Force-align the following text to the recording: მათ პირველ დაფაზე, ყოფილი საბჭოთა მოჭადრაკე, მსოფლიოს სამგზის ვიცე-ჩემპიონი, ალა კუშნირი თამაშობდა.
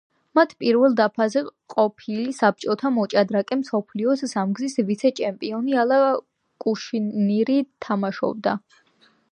მათ 0.37 0.53
პირველ 0.61 0.93
დაფაზე, 0.99 1.43
ყოფილი 1.73 2.33
საბჭოთა 2.37 2.91
მოჭადრაკე, 2.95 3.59
მსოფლიოს 3.61 4.25
სამგზის 4.33 4.79
ვიცე-ჩემპიონი, 4.89 5.79
ალა 5.85 6.03
კუშნირი 6.65 7.61
თამაშობდა. 7.87 8.59